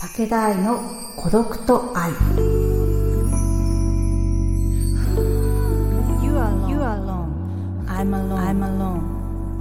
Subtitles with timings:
[0.00, 0.80] 武田愛の
[1.14, 2.10] 孤独と愛
[6.24, 7.28] You are, you are alone.
[7.86, 8.38] I'm alone.
[8.38, 9.02] I'm alone.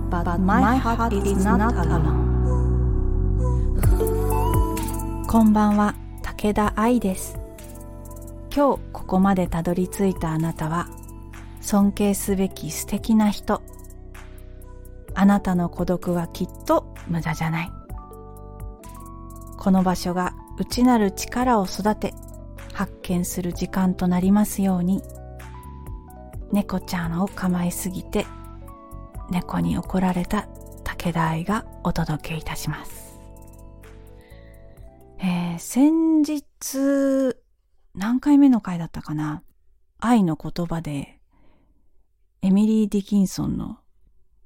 [0.10, 2.30] But, my, heart, is not alone.
[5.28, 7.38] こんばんは、武田愛です。
[8.56, 10.88] 今日ここまでたどり着いたあなたは、
[11.60, 13.62] 尊敬すべき素敵な人。
[15.16, 17.79] あなたの孤独はきっと無駄じゃない。
[19.60, 22.14] この場所が内なる力を育て、
[22.74, 25.04] 発見する時間となりますように。
[26.52, 28.26] 猫ちゃんを構いすぎて
[29.30, 30.48] 猫に怒られた
[30.84, 33.20] 武田愛がお届けいたします。
[35.20, 37.36] えー先日
[37.94, 39.44] 何回目の回だったかな？
[40.00, 41.20] 愛の言葉で
[42.42, 43.78] エミリー・ディキンソンの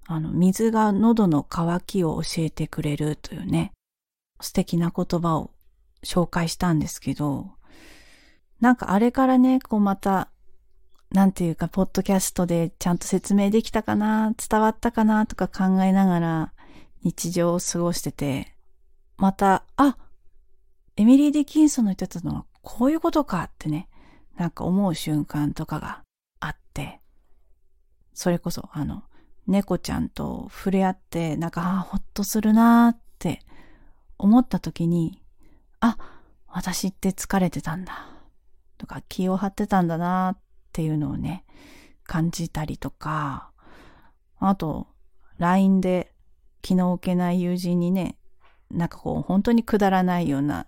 [0.07, 3.71] あの水が喉の渇きを教えてくれるというね
[4.42, 5.52] 素敵な言葉を
[6.04, 7.52] 紹介したんですけど
[8.60, 10.30] なんかあれからねこうまた
[11.13, 16.54] なんていうか、ポッドキャストでちゃんと説明できたかな、伝わったかなとか考えながら
[17.04, 18.55] 日常を過ごしてて、
[19.18, 19.96] また、あ、
[20.98, 23.90] エミリー・ディキンソンの言ってたのはこういうことかってね、
[24.38, 26.02] なんか思う瞬間とかが
[26.40, 27.00] あって、
[28.16, 29.04] それこそあの、
[29.46, 33.41] 猫ちゃんと触れ合って、なんか、あほっとするなーって
[34.18, 35.22] 思った時に、
[35.80, 35.98] あ、
[36.48, 38.10] 私って疲れてたんだ。
[38.78, 40.38] とか気を張ってたんだなっ
[40.72, 41.46] ていうのをね、
[42.04, 43.52] 感じたりとか、
[44.40, 44.88] あと、
[45.38, 46.14] LINE で
[46.62, 48.18] 気の置けない友人にね、
[48.70, 50.68] なんかこう、本当にくだらないような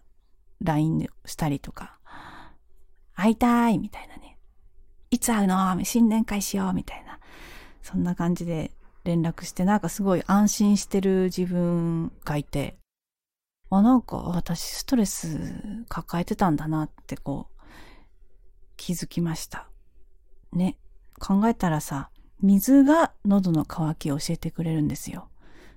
[0.62, 2.00] LINE をしたりとか、
[3.14, 4.38] 会いたいみたいなね。
[5.12, 5.84] いつ会うの？
[5.84, 7.20] 新年会しようみたいな。
[7.82, 8.72] そんな感じで
[9.04, 12.78] 連絡して、なんかすごい安心してる自分がいて、
[13.78, 17.62] あ、なんか私ストレス抱えてたんだなってこう、
[18.78, 19.70] 気づきました。
[20.54, 20.78] ね。
[21.20, 22.10] 考えたらさ、
[22.42, 25.30] 水が喉の渇きを教えてくれるんですよ。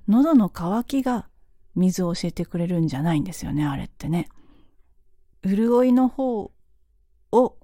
[0.09, 1.29] 喉の渇きが
[1.75, 4.29] 水を教えてくれるんじゃないんですよね、あれってね。
[5.45, 6.53] 潤いの方
[7.33, 7.57] を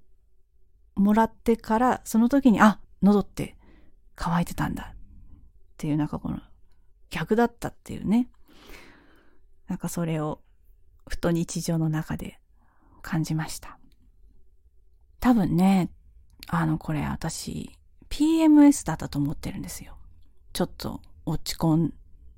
[0.95, 3.57] もらってから、その時に、あ、喉って
[4.15, 4.97] 乾いてたんだっ
[5.77, 6.41] ていう、なんかこの
[7.11, 8.29] 逆だったっていうね。
[9.69, 10.41] なんかそれを
[11.09, 12.39] ふと日常の中で
[13.03, 13.79] 感じました。
[15.21, 15.91] 多分ね、
[16.49, 17.71] あの、これ私、
[18.11, 19.97] PMS だったと思ってるんですよ。
[20.53, 21.95] ちょっと落ち込ん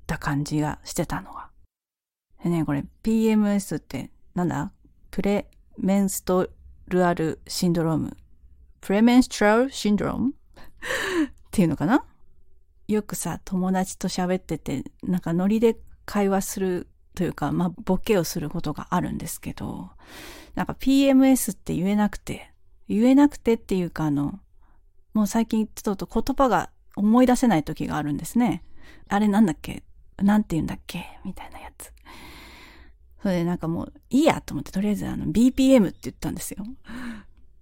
[0.07, 1.49] だ感じがしてたのが。
[2.43, 4.71] でね、これ PMS ってなんだ？
[5.11, 6.49] プレメンスト
[6.87, 8.17] ルアルシンドローム。
[8.81, 10.29] プレメンストラルシンドローム？
[10.31, 10.33] っ
[11.51, 12.05] ていうのかな？
[12.87, 19.89] よくさ、友達と喋ってて、なんかノリで会話するというか、まあ、ボケをすることがあるんですけど、
[20.53, 22.51] なんか PMS って言えなくて、
[22.87, 24.39] 言えなくてっていうかあの、
[25.15, 28.63] もう最近ちょっと言葉が思い出せない時があるんですね。
[29.09, 29.81] あれなんだっけ？
[30.17, 31.05] なんて言うんだっけ？
[31.25, 31.91] みたいなやつ。
[33.23, 36.63] それでなんかもういいやと思ってとりあえずあの BPM って言ったんですよ。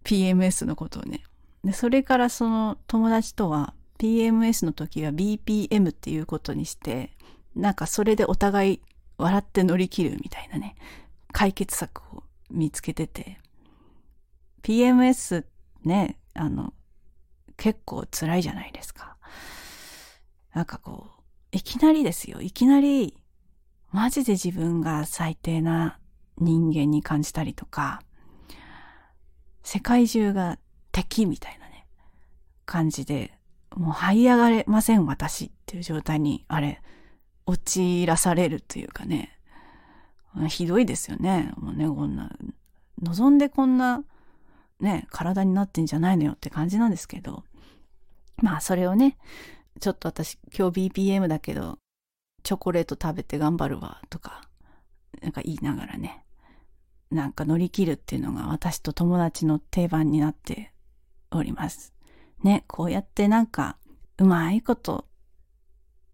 [0.03, 1.23] PMS のことをね。
[1.63, 7.11] で、それからその友達とは PMS の時は BPM っていうことにして、
[7.55, 8.81] なんかそれでお互い
[9.17, 10.75] 笑って乗り切るみたいなね、
[11.31, 13.37] 解決策を見つけてて、
[14.63, 15.45] PMS
[15.83, 16.73] ね、あの、
[17.57, 19.17] 結構辛いじゃないですか。
[20.53, 21.21] なんかこう、
[21.51, 22.41] いきなりですよ。
[22.41, 23.17] いきなり、
[23.91, 25.99] マジで自分が最低な
[26.37, 28.01] 人間に感じたりとか、
[29.63, 30.59] 世界中が
[30.91, 31.87] 敵みたいなね、
[32.65, 33.37] 感じで、
[33.75, 36.81] もう這い上がれません私っていう状態に、あれ、
[37.45, 39.37] 陥らされるというかね、
[40.49, 41.53] ひどいですよね。
[41.57, 42.35] もうね、こんな、
[43.01, 44.03] 望んでこんな、
[44.79, 47.43] ね、体になってんじゃないのよって感じなんですけど、
[48.41, 49.17] まあそれをね、
[49.79, 51.79] ちょっと私今日 BPM だけど、
[52.43, 54.49] チョコレート食べて頑張るわとか、
[55.21, 56.25] なんか言いながらね、
[57.11, 60.73] なんか乗り切るっていうのが私と友達の定番になって
[61.31, 61.93] おります。
[62.43, 63.77] ね、こうやってなんか、
[64.17, 65.05] うまいこと、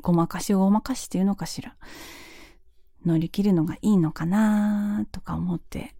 [0.01, 1.75] ごまかしごまかしっていうのかしら、
[3.05, 5.95] 乗り切るのがいいのかなとか思って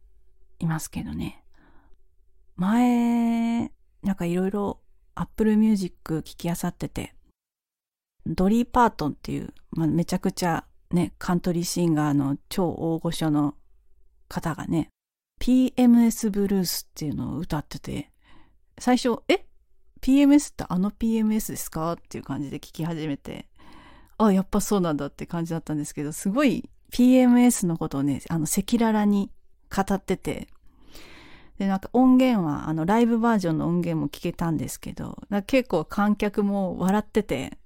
[0.60, 1.44] いますけどね。
[2.56, 3.72] 前、
[4.04, 4.80] なんかいろいろ
[5.16, 7.16] Apple Music 聞き漁ってて、
[8.26, 13.56] ドリー・パートンっていう、まあ、めちゃくちゃね、カントリーシンガーの超大御所の
[14.28, 14.90] 方がね、
[15.40, 18.12] PMS ブルースっていうのを歌ってて、
[18.78, 19.46] 最初、え
[20.02, 21.94] ?PMS ってあの PMS ですか？
[21.94, 23.48] っていう感じで聞き始めて、
[24.26, 29.32] あ、やっぱそうなんだって感じだったんですけど、すごい PMS のことをね、あの、赤裸々に
[29.76, 30.48] 語ってて、
[31.58, 37.58] で、なんか音源は、あの、ライブバージョンの音源も聞けたんですけど、結構観客も笑ってて、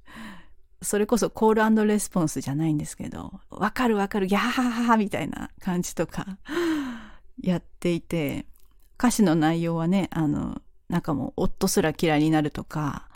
[0.82, 6.38] それこそコールレスポンスじゃないんですけど、わかるわかる、ギャーハハみたいな感じとか
[7.42, 8.46] やっていて、
[8.98, 13.08] 歌詞の内容はね、あの、なんかもう夫すら嫌いになるとか、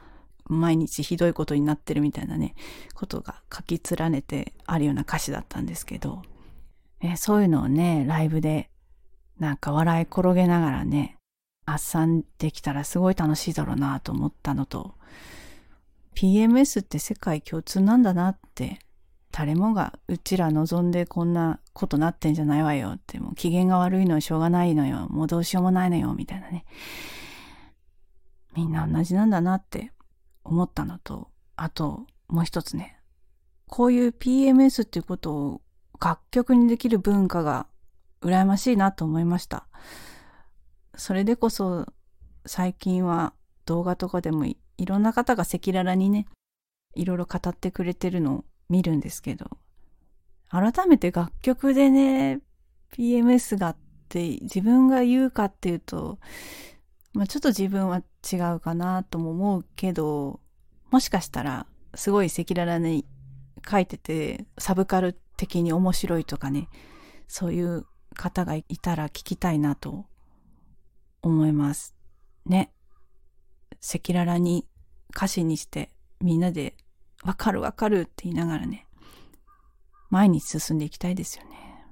[0.50, 2.56] 毎日ひどいことになってるみたいなね、
[2.96, 6.24] ことが書き連ねてあるような歌詞だったんですけど、
[7.02, 8.70] えそういうのをね、ライブで
[9.40, 11.18] なんか笑い転げながらね、
[11.66, 14.96] あっさんできたらすごい楽しいだろうなと思ったのと、
[16.16, 18.80] PMS って世界共通なんだなって、
[19.32, 26.66] 誰もがうちら望んでこんなことなってんじゃないわよって、もう機嫌が悪いのはしょうがないのよ、もうどうしようもないのよ、みたいなね。
[28.56, 29.92] みんな同じなんだなって
[30.50, 33.00] 思ったのと、あともう一つね、
[33.68, 35.62] こういう PMS っていうことを
[36.02, 37.68] 楽曲にできる文化が
[38.22, 39.68] 羨ましいなと思いました。
[40.96, 41.86] それでこそ
[42.46, 43.34] 最近は
[43.66, 46.26] 動画とかでもいろんな方が赤裸々にね、
[46.96, 49.58] いろいろ語ってくれてるのを見るんですけど、
[50.50, 52.40] 改めて楽曲でね、
[52.94, 53.78] PMS がっ
[54.10, 56.18] て自分が言うかっていうと、
[57.14, 60.40] まあ、ちょっと自分は違うかなとも思うけど、
[60.92, 61.66] もしかしたら
[61.96, 63.06] すごい赤裸々に
[63.70, 66.70] 書いてて、サブカル的に面白いとかね、
[67.28, 67.86] そういう
[68.16, 70.06] 方がいたら聞きたいなと
[71.22, 71.96] 思います。
[72.46, 72.72] ね。
[73.82, 74.68] 赤裸々に
[75.16, 75.90] 歌詞にして
[76.20, 76.76] みんなで
[77.24, 78.88] わかるわかるって言いながらね、
[80.10, 81.86] 前に進んでいきたいですよね。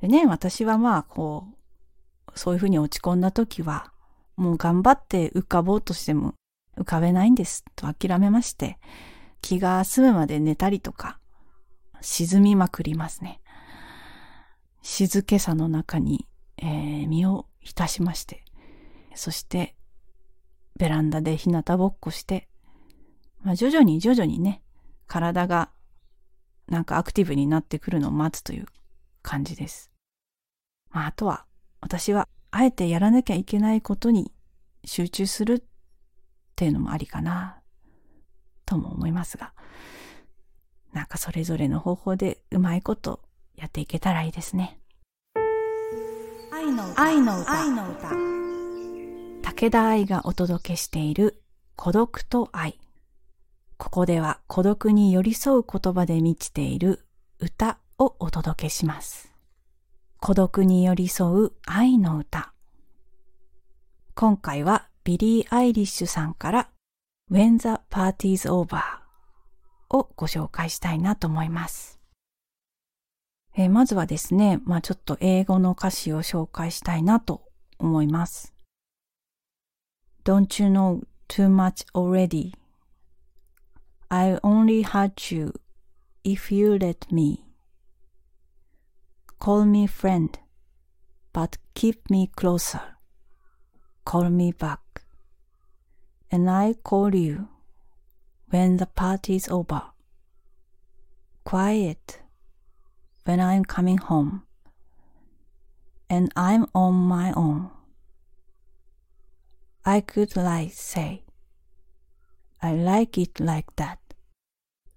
[0.00, 1.46] でね、私はまあこ
[2.28, 3.92] う、そういうふうに落ち込んだ時は、
[4.36, 6.34] もう頑張って浮かぼうとしても
[6.76, 8.78] 浮かべないんですと諦めまして、
[9.40, 11.18] 気が済むまで寝たりとか、
[12.00, 13.40] 沈みまくりますね。
[14.82, 16.26] 静けさの中に、
[16.58, 18.44] えー、身を浸しまして、
[19.14, 19.74] そして
[20.78, 22.48] ベランダで日向ぼっこして、
[23.42, 24.62] まあ、徐々に徐々にね、
[25.06, 25.70] 体が
[26.68, 28.66] なんかアクティブになってくるのを待つという
[29.22, 29.90] 感じです。
[30.90, 31.46] まあ、あとは
[31.80, 34.30] 私はあえてやらなきゃいけないことに
[34.84, 35.62] 集中するっ
[36.54, 37.58] ていうのもありかな、
[38.64, 39.52] とも思いますが、
[40.92, 43.18] なんかそれぞれの方法でうまいこと
[43.56, 44.78] やっていけたらいいですね。
[46.52, 47.02] 愛の歌。
[47.02, 47.60] 愛の歌。
[47.60, 48.08] 愛の歌。
[49.50, 51.42] 武田愛がお届けしている
[51.74, 52.78] 孤独と愛。
[53.78, 57.04] ここでは孤独に寄り添う言葉で満ちている
[57.40, 59.33] 歌をお届けします。
[60.26, 62.54] 孤独に寄り添う愛の歌。
[64.14, 66.70] 今回はビリー・アイリッシュさんから
[67.30, 68.80] When the Party's Over
[69.90, 72.00] をご紹介したいなと思います。
[73.54, 77.42] えー、まずはですね、まあちょっと英語の歌詞を紹介したいなと
[77.78, 78.54] 思います。
[80.24, 82.54] Don't you know too much already?
[84.08, 85.52] I only hurt you
[86.24, 87.43] if you let me.
[89.43, 90.37] Call me friend,
[91.33, 92.81] but keep me closer.
[94.05, 95.03] Call me back.
[96.31, 97.47] And I call you
[98.49, 99.81] when the party's over.
[101.43, 102.21] Quiet
[103.23, 104.43] when I'm coming home.
[106.09, 107.71] And I'm on my own.
[109.85, 111.23] I could like say,
[112.61, 113.99] I like it like that.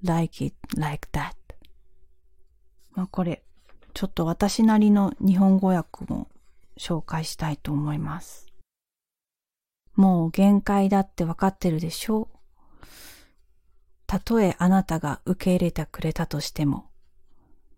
[0.02, 1.37] like it like that.
[2.95, 3.43] まあこれ
[3.98, 6.27] ちょっと私なりの日本語訳も
[6.77, 8.46] 紹介したいと思います。
[9.96, 12.86] もう限界だってわかってるでしょう。
[14.06, 16.86] たとえあなたが受け入れてくれたとしても、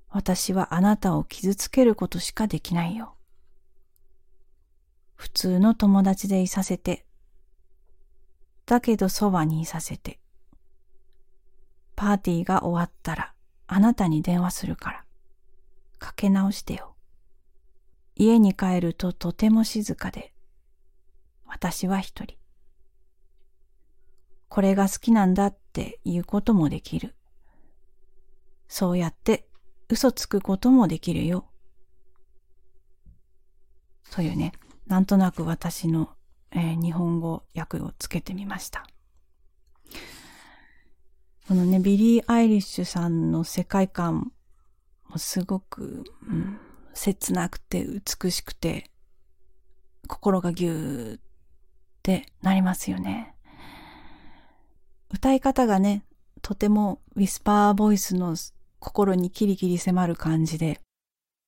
[0.09, 3.15] 私はあなたを傷つけることしかできないよ。
[5.15, 7.05] 普通の友達でいさせて、
[8.65, 10.19] だけどそばにいさせて、
[11.95, 13.33] パーティーが終わったら
[13.67, 15.05] あなたに電話するから。
[15.99, 16.95] かけ直してよ。
[18.15, 20.33] 家に帰るととても静かで、
[21.45, 22.35] 私は一人。
[24.47, 27.15] これが好きなんだって言うこともできる。
[28.67, 29.47] そうやって
[29.89, 31.45] 嘘つくこともできるよ。
[34.11, 34.53] というね、
[34.87, 36.09] なんとなく私の、
[36.51, 38.87] えー、日本語訳をつけてみました。
[41.47, 44.31] このね、ビリー・アイリッシュさんの世界観
[45.17, 46.59] すごく、うん、
[46.93, 48.89] 切なくて美しくて、
[50.07, 51.21] 心がぎゅーっ
[52.03, 53.35] てなりますよね。
[55.11, 56.05] 歌い方がね、
[56.41, 58.35] とてもウィスパーボイスの
[58.79, 60.79] 心にキリキリ迫る感じで、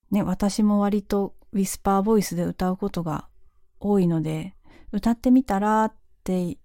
[0.09, 3.27] ね、私も割とウィスパーボイスで歌うことが
[3.79, 4.55] 多いので、
[4.91, 6.57] 歌ってみたらって、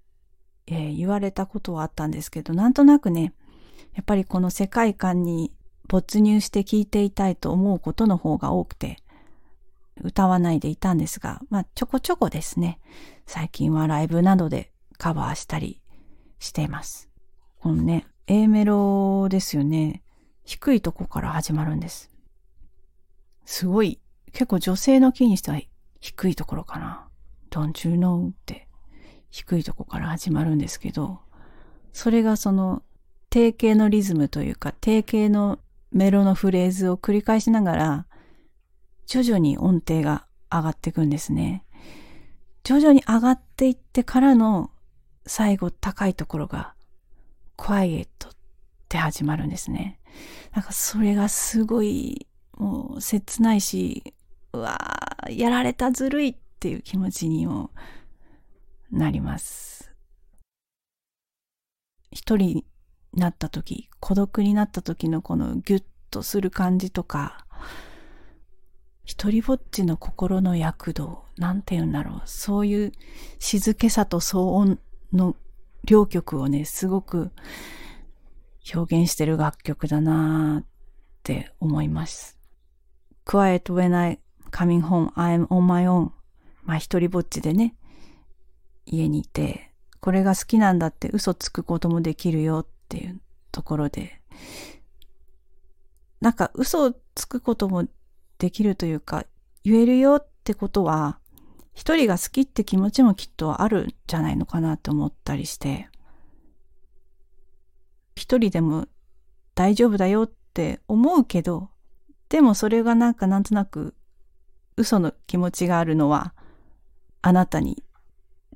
[0.66, 3.34] えー、言われたことはあったんですけど、なんとなくね、
[3.94, 5.55] やっぱりこの世界観に
[5.88, 8.98] 没入して聴いていたいと思うことの方が多くて、
[10.02, 12.78] 歌わないでいたんですが、まあちょこちょこですね、
[13.26, 15.80] 最近はライブなどでカバーしたり
[16.38, 17.08] しています。
[17.60, 20.02] このね、A メロですよね。
[20.44, 22.10] 低いとこから始まるんです。
[23.44, 24.00] すごい、
[24.32, 25.60] 結構女性のキーにしては
[26.00, 27.08] 低いところかな。
[27.50, 28.68] Don't you know って
[29.30, 31.20] 低いとこから始まるんですけど、
[31.92, 32.82] それがその
[33.30, 35.58] 定型のリズムというか定型の
[35.96, 38.06] メロのフレーズを繰り返しながら
[39.06, 41.64] 徐々に音程が上がっていくんですね。
[42.64, 44.70] 徐々に上がっていってからの
[45.26, 46.74] 最後高いところが
[47.56, 48.08] quiet っ
[48.90, 49.98] て始まるんですね。
[50.52, 52.26] なんかそれがすごい
[52.58, 54.12] もう切ないし、
[54.52, 57.70] うわーやられたずるいっていう気持ちにも
[58.90, 59.94] なります。
[62.10, 62.66] 一人
[63.16, 67.46] なった時、孤独になった時のこのギュッとする感じとか、
[69.04, 72.23] 一人ぼっちの心の躍動、なんて言うんだろう。
[72.26, 72.92] そういう
[73.38, 74.78] 静けさと騒音
[75.12, 75.37] の
[75.85, 77.30] 両曲をね、すごく
[78.75, 80.66] 表現してる楽曲だなっ
[81.23, 82.37] て思います。
[83.25, 84.18] Quiet when I
[84.50, 86.11] coming home, I'm on my own.
[86.64, 87.76] まあ一人ぼっちでね、
[88.85, 93.20] 家にいて、これが好きなんだって嘘つくこともできるよっていう
[93.52, 94.20] ところで、
[96.20, 97.86] なんか嘘をつくことも
[98.38, 99.24] できるというか、
[99.64, 101.18] 言えるよってことは、
[101.74, 105.88] 一人が好きって気持ちもきっとあるんじゃないのかなって思ったりして、
[108.14, 108.86] 一人でも
[109.54, 111.70] 大丈夫だよって思うけど、
[112.28, 113.94] でもそれがなんかなんとなく
[114.76, 116.34] 嘘の気持ちがあるのは、
[117.22, 117.82] あなたに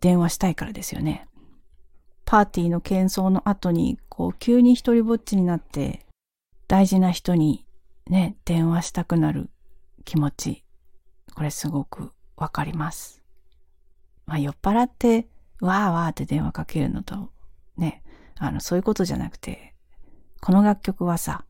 [0.01, 1.29] 電話したいからですよね。
[2.25, 6.05] パーティーの喧騒の後に、こう急に一人ぼっちになって、
[6.69, 7.65] 大事な人に
[8.07, 9.49] ね、電話したくなる
[10.05, 10.63] 気持ち。
[11.35, 13.23] これすごくわかります。
[14.27, 15.27] まあ酔っ払って、
[15.63, 17.31] わーわーって電話かけるのと、
[17.79, 18.03] ね、
[18.37, 19.75] あの、そういうことじゃなくて、
[20.43, 21.47] この楽曲はさ、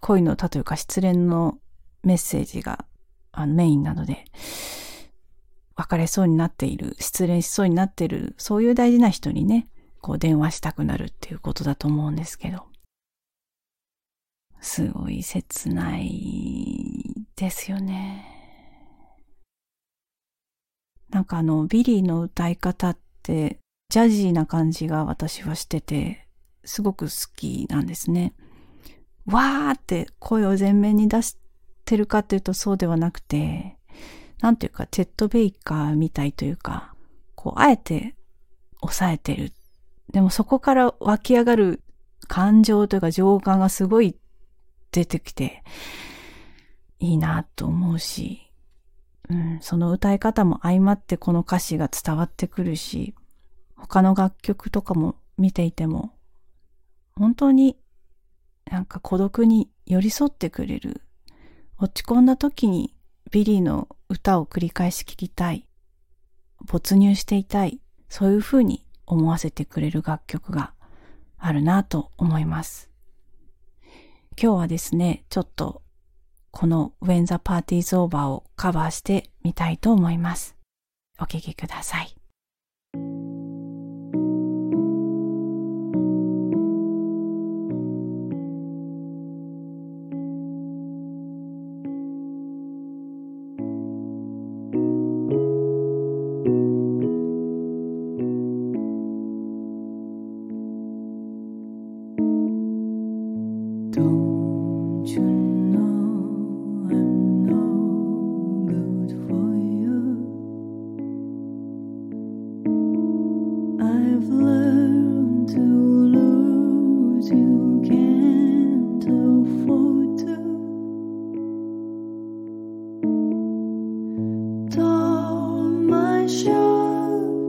[0.00, 1.58] 恋の歌というか失恋の
[2.04, 2.84] メッセージが
[3.32, 4.26] あのメインなので、
[5.74, 9.66] 別れそうになっている、失恋しそうになっている、そういう大事な人にね、
[10.00, 12.64] こう電話したくなるっていうことだと思うんですけど。
[14.60, 18.36] すごい切ないですよね。
[21.08, 23.60] なんかあの、ビリーの歌い方って、
[23.90, 26.26] ジャジーな感じが私はしてて、
[26.64, 28.34] すごく好きなんですね。
[29.26, 31.36] わーって声を前面に出し
[31.84, 33.76] てるかっていうとそうではなくて、
[34.40, 36.94] なんていうか、デッドベイカーみたいというか、
[37.34, 38.16] こう、あえて
[38.80, 39.52] 抑えてる。
[40.16, 41.82] でもそこから湧き上がる
[42.26, 44.16] 感情というか情感がすごい
[44.90, 45.62] 出てきて、
[46.98, 48.50] いいなと思うし、
[49.28, 53.14] うん、その歌い方も相まってこの歌詞が伝わってくるし、
[53.76, 56.14] 他の楽曲とかも見ていても、
[57.14, 57.76] 本当に
[58.70, 61.02] なんか孤独に寄り添ってくれる。
[61.78, 62.96] 落ち込んだ時に
[63.30, 65.68] ビリーの歌を繰り返し聴きたい。
[66.64, 67.82] 没入していたい。
[68.08, 70.72] そういう風に思わせてくれる楽曲が
[71.38, 72.90] あるなと思います。
[74.40, 75.82] 今日はですね、ちょっと
[76.50, 80.56] この When the Party's Over をカバーしてみたいと思います。
[81.18, 82.25] お聴きください。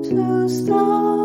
[0.10, 1.16] to stop.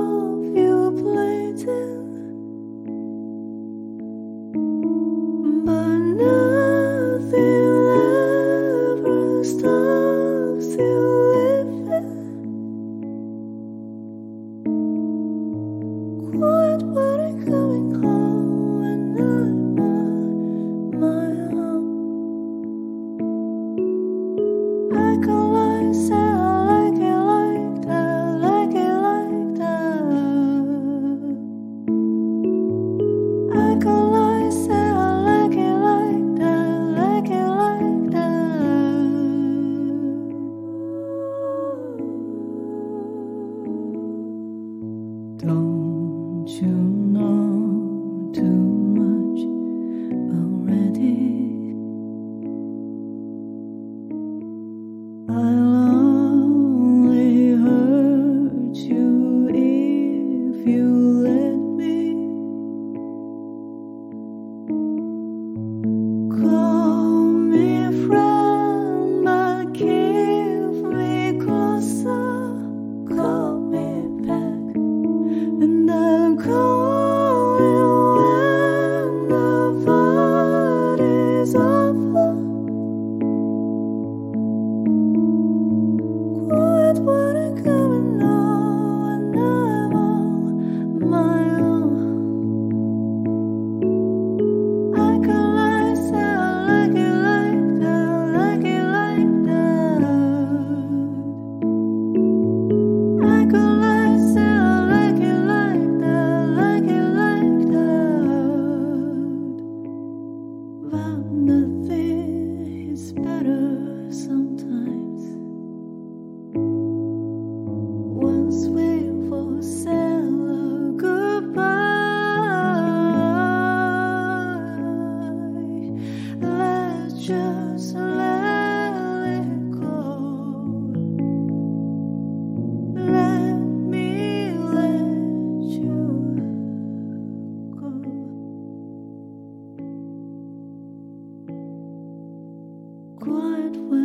[143.75, 144.01] what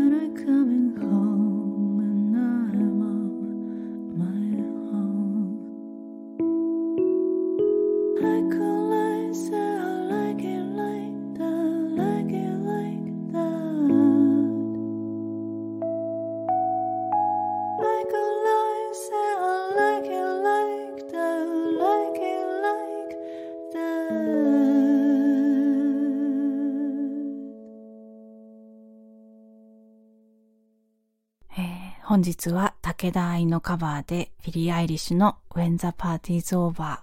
[32.10, 37.00] 本日は武田愛のカバーでビリー・アイリッシュの When the Party's Over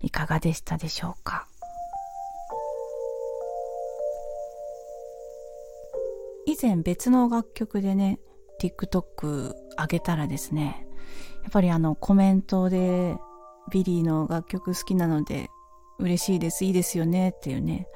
[0.00, 1.46] いかがでしたでしょうか？
[6.46, 8.20] 以前別の楽曲でね
[8.58, 10.86] TikTok 上げたらですね
[11.42, 13.18] やっぱりあのコメントで
[13.70, 15.50] ビリーの楽曲好きなので
[15.98, 17.86] 嬉しいですいいですよねっていうね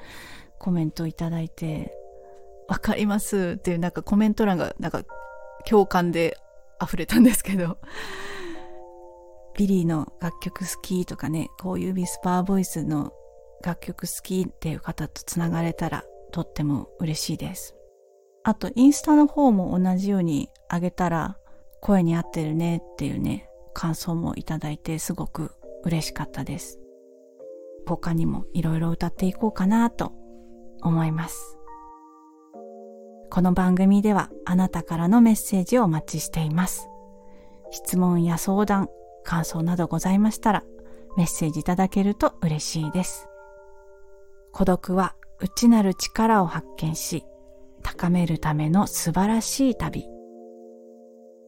[0.59, 1.97] コメントをいただいて
[2.69, 5.03] わかりますっていうなんかコメント欄がなんか
[5.69, 6.39] 共感で
[6.83, 7.79] 溢れたんですけど、
[9.57, 13.13] ビリーの楽曲好きとかね、こういうウィスパーボイスの
[13.63, 17.75] 楽曲好きっていう方とつながれたらとっても嬉しいです。
[18.45, 21.39] あと、インスタの方も同じようにあげたら
[21.81, 25.53] 声に合ってるねっていうね、感想もいただいてすごく
[25.85, 26.79] 嬉しかったです。
[27.87, 30.13] 他にもいろいろ歌っていこうかなと
[30.83, 31.57] 思います。
[33.37, 36.89] この番組ではあなたからのメッセージをお待ちしています。
[37.71, 38.89] 質問や相談、
[39.25, 40.65] 感想などございましたら
[41.19, 43.29] メッセージいただけると嬉しいです。
[44.53, 47.27] 孤独は内なる力を発見し、
[47.83, 50.07] 高めるための素晴らしい旅。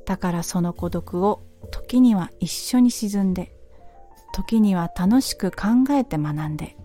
[0.05, 3.57] だからその孤独を時には一緒に沈んで、
[4.35, 6.77] 時には楽しく考えて学んで、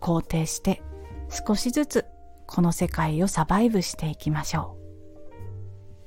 [0.00, 0.80] 肯定して
[1.28, 2.06] 少しずつ
[2.48, 4.78] この世界をサバイブしていきましょう。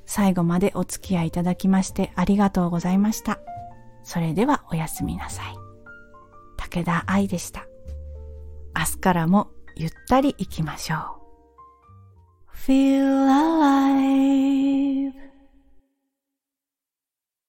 [0.06, 3.40] 最後までお付き合いいただきましてありがとうございました。
[4.04, 5.56] それではおやすみなさい。
[6.58, 7.68] 武田愛でした。
[8.76, 12.58] 明日からもゆったり行きましょう。
[12.58, 15.21] Feel alive